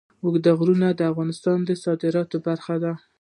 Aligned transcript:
اوږده 0.23 0.51
غرونه 0.59 0.87
د 0.93 1.01
افغانستان 1.11 1.57
د 1.65 1.69
صادراتو 1.83 2.37
برخه 2.47 2.75
ده. 2.83 2.93